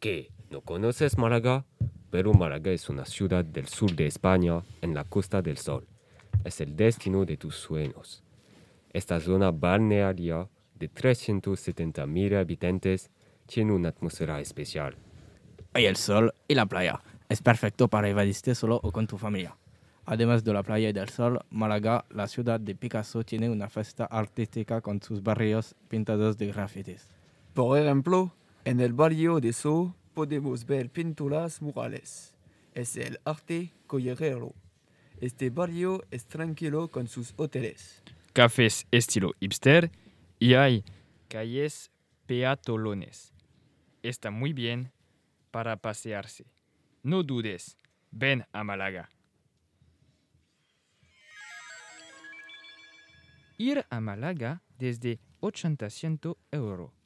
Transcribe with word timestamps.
¿Qué? 0.00 0.30
¿No 0.50 0.62
conoces 0.62 1.18
Málaga? 1.18 1.66
Pero 2.10 2.32
Málaga 2.32 2.70
es 2.70 2.88
una 2.88 3.04
ciudad 3.04 3.44
del 3.44 3.68
sur 3.68 3.94
de 3.94 4.06
España, 4.06 4.62
en 4.80 4.94
la 4.94 5.04
Costa 5.04 5.42
del 5.42 5.58
Sol. 5.58 5.86
Es 6.42 6.60
el 6.60 6.74
destino 6.74 7.24
de 7.24 7.36
tus 7.36 7.56
sueños. 7.56 8.24
Esta 8.92 9.20
zona 9.20 9.50
balnearia 9.50 10.48
de 10.74 10.90
370.000 10.90 12.40
habitantes 12.40 13.10
tiene 13.46 13.72
una 13.72 13.90
atmósfera 13.90 14.40
especial. 14.40 14.96
Hay 15.74 15.86
el 15.86 15.96
sol 15.96 16.32
y 16.48 16.54
la 16.54 16.66
playa. 16.66 17.00
Es 17.28 17.42
perfecto 17.42 17.88
para 17.88 18.08
evadirte 18.08 18.54
solo 18.54 18.80
o 18.82 18.90
con 18.90 19.06
tu 19.06 19.18
familia. 19.18 19.56
Además 20.06 20.42
de 20.42 20.52
la 20.52 20.64
playa 20.64 20.88
y 20.88 20.92
del 20.92 21.10
sol, 21.10 21.40
Málaga, 21.50 22.06
la 22.10 22.26
ciudad 22.26 22.58
de 22.58 22.74
Picasso, 22.74 23.22
tiene 23.22 23.48
una 23.50 23.68
fiesta 23.68 24.06
artística 24.06 24.80
con 24.80 25.00
sus 25.00 25.22
barrios 25.22 25.76
pintados 25.88 26.38
de 26.38 26.46
grafitis. 26.48 27.19
Por 27.54 27.78
ejemplo, 27.78 28.32
en 28.64 28.80
el 28.80 28.92
barrio 28.92 29.40
de 29.40 29.52
So 29.52 29.96
podemos 30.14 30.64
ver 30.66 30.88
pinturas 30.90 31.60
murales. 31.60 32.36
Es 32.74 32.96
el 32.96 33.18
arte 33.24 33.72
callejero. 33.88 34.54
Este 35.20 35.50
barrio 35.50 36.04
es 36.10 36.26
tranquilo 36.26 36.88
con 36.88 37.08
sus 37.08 37.34
hoteles. 37.36 38.02
cafés 38.32 38.86
estilo 38.92 39.32
hipster 39.40 39.90
y 40.38 40.54
hay 40.54 40.84
calles 41.28 41.90
peatolones. 42.26 43.34
Está 44.02 44.30
muy 44.30 44.52
bien 44.52 44.92
para 45.50 45.76
pasearse. 45.76 46.46
No 47.02 47.24
dudes, 47.24 47.76
ven 48.12 48.46
a 48.52 48.62
Málaga. 48.62 49.10
Ir 53.58 53.84
a 53.90 54.00
Málaga 54.00 54.62
desde 54.78 55.18
800 55.40 56.36
euros. 56.52 56.99